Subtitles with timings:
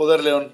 [0.00, 0.50] Poder León.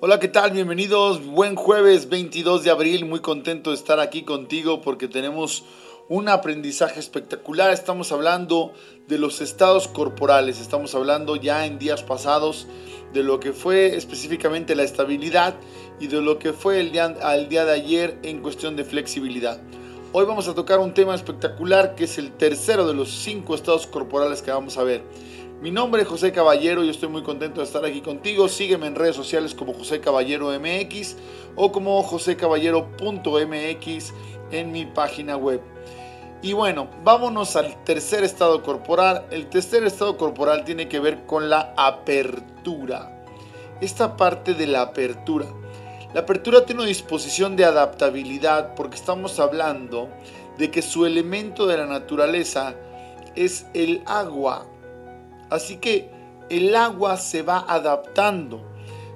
[0.00, 0.50] Hola, ¿qué tal?
[0.50, 1.24] Bienvenidos.
[1.24, 3.04] Buen jueves 22 de abril.
[3.04, 5.62] Muy contento de estar aquí contigo porque tenemos
[6.08, 7.70] un aprendizaje espectacular.
[7.70, 8.72] Estamos hablando
[9.06, 10.60] de los estados corporales.
[10.60, 12.66] Estamos hablando ya en días pasados
[13.12, 15.54] de lo que fue específicamente la estabilidad
[16.00, 19.60] y de lo que fue el día, al día de ayer en cuestión de flexibilidad.
[20.12, 23.86] Hoy vamos a tocar un tema espectacular que es el tercero de los cinco estados
[23.86, 25.02] corporales que vamos a ver.
[25.62, 28.46] Mi nombre es José Caballero y estoy muy contento de estar aquí contigo.
[28.46, 31.16] Sígueme en redes sociales como José Caballero MX
[31.54, 34.12] o como josecaballero.mx
[34.50, 35.62] en mi página web.
[36.42, 39.24] Y bueno, vámonos al tercer estado corporal.
[39.30, 43.24] El tercer estado corporal tiene que ver con la apertura.
[43.80, 45.46] Esta parte de la apertura.
[46.12, 50.10] La apertura tiene una disposición de adaptabilidad porque estamos hablando
[50.58, 52.74] de que su elemento de la naturaleza
[53.34, 54.66] es el agua
[55.50, 56.10] Así que
[56.48, 58.60] el agua se va adaptando.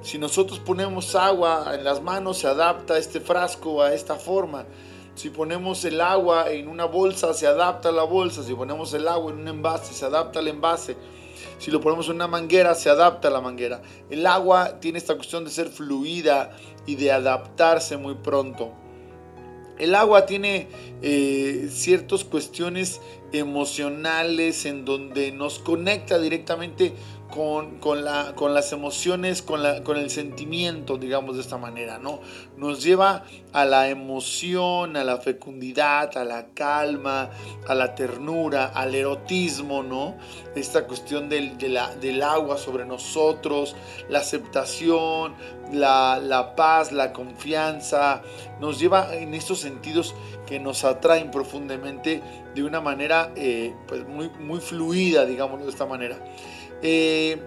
[0.03, 4.65] Si nosotros ponemos agua en las manos, se adapta este frasco a esta forma.
[5.15, 8.43] Si ponemos el agua en una bolsa, se adapta a la bolsa.
[8.43, 10.97] Si ponemos el agua en un envase, se adapta al envase.
[11.59, 13.83] Si lo ponemos en una manguera, se adapta a la manguera.
[14.09, 16.51] El agua tiene esta cuestión de ser fluida
[16.87, 18.73] y de adaptarse muy pronto.
[19.81, 20.69] El agua tiene
[21.01, 23.01] eh, ciertas cuestiones
[23.33, 26.93] emocionales en donde nos conecta directamente
[27.31, 31.99] con, con, la, con las emociones, con, la, con el sentimiento, digamos de esta manera,
[31.99, 32.21] ¿no?
[32.57, 37.31] Nos lleva a la emoción, a la fecundidad, a la calma,
[37.67, 40.17] a la ternura, al erotismo, ¿no?
[40.55, 43.77] Esta cuestión del, del agua sobre nosotros,
[44.09, 45.35] la aceptación,
[45.73, 48.23] la, la paz, la confianza,
[48.61, 50.15] nos lleva en estos sentidos
[50.47, 52.23] que nos atraen profundamente
[52.55, 56.19] de una manera eh, pues muy, muy fluida, digámoslo de esta manera.
[56.83, 57.39] Eh,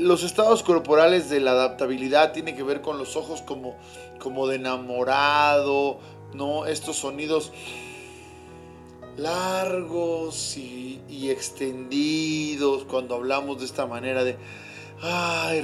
[0.00, 3.76] los estados corporales de la adaptabilidad tienen que ver con los ojos como,
[4.18, 5.98] como de enamorado,
[6.34, 6.66] ¿no?
[6.66, 7.52] Estos sonidos
[9.16, 14.36] largos y, extendidos cuando hablamos de esta manera de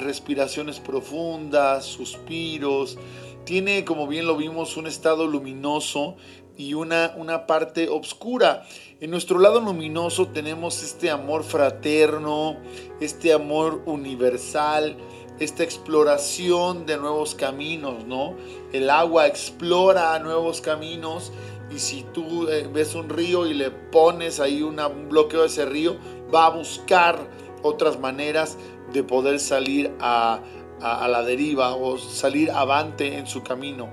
[0.03, 2.97] respiraciones profundas, suspiros.
[3.45, 6.17] Tiene, como bien lo vimos, un estado luminoso
[6.59, 8.67] y una, una parte oscura.
[9.01, 12.57] En nuestro lado luminoso tenemos este amor fraterno,
[13.01, 14.97] este amor universal,
[15.39, 18.35] esta exploración de nuevos caminos, ¿no?
[18.73, 21.33] El agua explora nuevos caminos
[21.75, 24.77] y si tú eh, ves un río y le pones ahí un
[25.09, 25.97] bloqueo de ese río,
[26.35, 27.19] va a buscar
[27.63, 28.59] otras maneras
[28.93, 30.41] de poder salir a,
[30.81, 33.91] a la deriva o salir avante en su camino.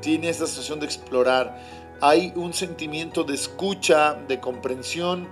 [0.00, 1.58] Tiene esta sensación de explorar
[2.00, 5.28] hay un sentimiento de escucha, de comprensión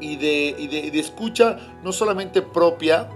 [0.00, 3.08] y de, de, escucha no solamente propia,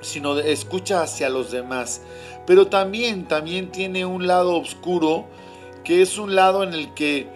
[0.00, 2.02] sino de escucha hacia los demás.
[2.46, 5.26] Pero también, también tiene un lado oscuro,
[5.84, 7.28] que es un lado en el que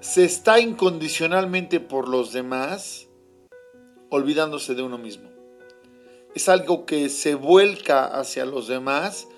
[0.00, 3.08] se está incondicionalmente por los demás,
[4.10, 5.30] olvidándose de uno mismo.
[6.34, 9.28] Es algo que se vuelca hacia los demás,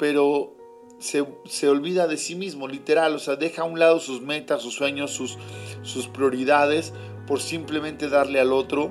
[0.00, 0.56] pero
[0.98, 4.74] se, olvida de sí mismo, literal, o sea, deja a un lado sus metas, sus
[4.74, 5.36] sueños, sus,
[5.82, 6.94] sus prioridades
[7.26, 8.90] por simplemente darle al otro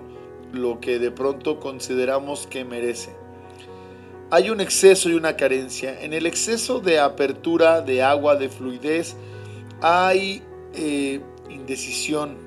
[0.54, 3.16] lo que de pronto consideramos que merece.
[4.30, 6.00] Hay un exceso y una carencia.
[6.00, 9.16] En el exceso de apertura, de agua, de fluidez,
[9.82, 10.44] hay
[10.76, 12.38] eh, indecisión,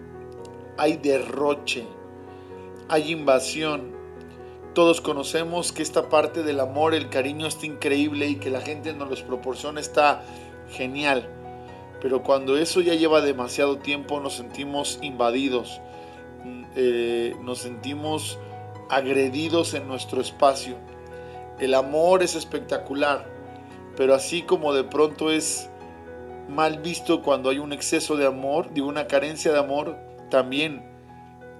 [0.79, 1.84] hay derroche,
[2.89, 3.92] hay invasión,
[4.75, 8.94] todos conocemos que esta parte del amor, el cariño está increíble y que la gente
[8.94, 10.22] nos los proporciona está
[10.71, 11.28] genial.
[12.00, 15.81] Pero cuando eso ya lleva demasiado tiempo nos sentimos invadidos,
[16.44, 18.38] mm, eh, nos sentimos
[18.88, 20.77] agredidos en nuestro espacio.
[21.59, 23.27] El amor es espectacular,
[23.97, 25.69] pero así como de pronto es
[26.49, 29.97] mal visto cuando hay un exceso de amor, de una carencia de amor,
[30.31, 30.82] también,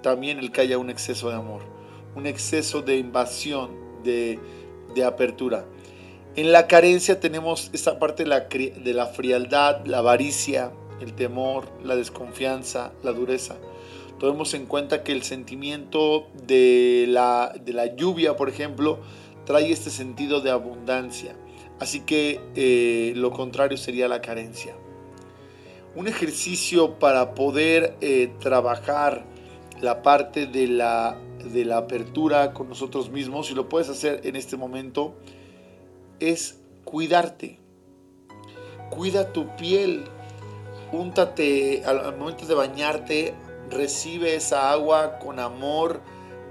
[0.01, 1.82] también el que haya un exceso de amor
[2.15, 3.71] un exceso de invasión,
[4.03, 4.39] de,
[5.05, 5.65] apertura.
[6.35, 11.69] En la carencia tenemos esta parte de la, de la frialdad, la avaricia, el temor,
[11.83, 13.55] la desconfianza, la dureza.
[14.19, 18.99] Tomemos en cuenta que el sentimiento de la, de la lluvia, por ejemplo,
[19.45, 21.35] trae este sentido de abundancia.
[21.79, 24.75] Así que eh, lo contrario sería la carencia.
[25.95, 29.25] Un ejercicio para poder eh, trabajar
[29.83, 34.37] la parte de la de la apertura con nosotros mismos, y lo puedes hacer en
[34.37, 35.13] este momento,
[36.21, 37.59] es cuidarte.
[38.89, 40.05] Cuida tu piel.
[40.93, 43.33] Úntate al momento de bañarte,
[43.69, 46.01] recibe esa agua con amor,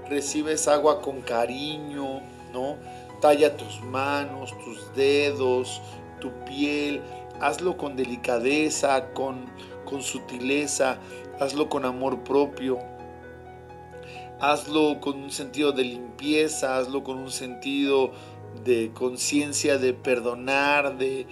[0.09, 2.21] recibes agua con cariño,
[2.51, 2.75] ¿no?
[3.21, 5.81] Talla tus manos, tus dedos,
[6.19, 7.01] tu piel,
[7.39, 9.45] hazlo con delicadeza, con,
[9.85, 10.99] con sutileza,
[11.39, 12.79] hazlo con amor propio,
[14.43, 18.11] hazlo con un sentido de limpieza, hazlo con un sentido
[18.65, 21.25] de conciencia, de perdonar, de,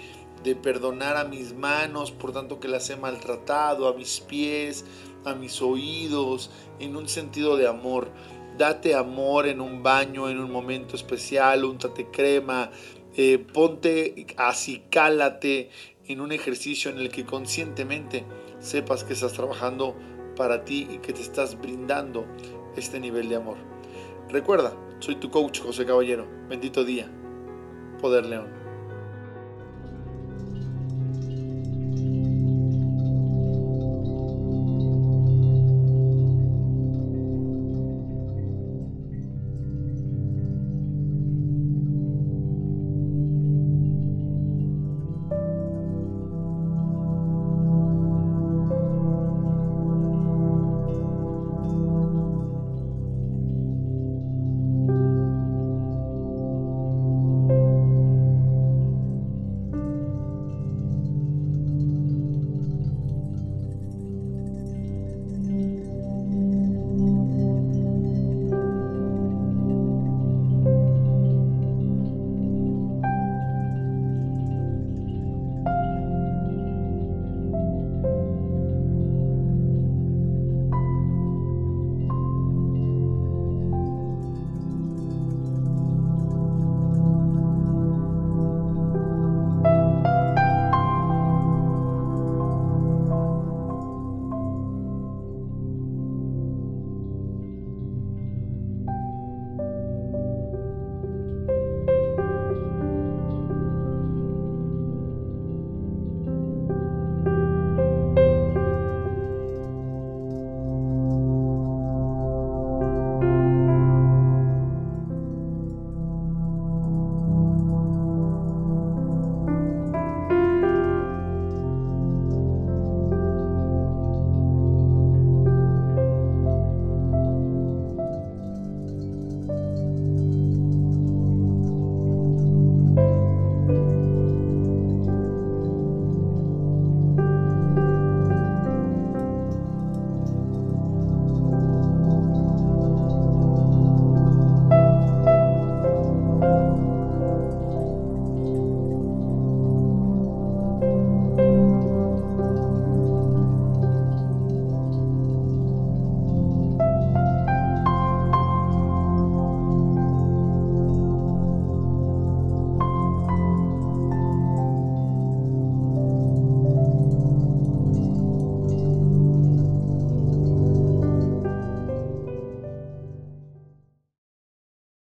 [0.46, 4.86] de perdonar a mis manos, por tanto que las he maltratado, a mis pies,
[5.26, 8.10] a mis oídos, en un sentido de amor.
[8.58, 12.72] Date amor en un baño, en un momento especial, untate crema,
[13.18, 15.70] eh, ponte, acicálate
[16.08, 18.24] en un ejercicio en el que conscientemente
[18.60, 19.98] sepas que estás trabajando
[20.38, 22.26] para ti y que te estás brindando
[22.76, 23.58] este nivel de amor.
[24.30, 26.28] Recuerda, soy tu coach José Caballero.
[26.48, 27.10] Bendito día.
[28.00, 28.61] Poder León.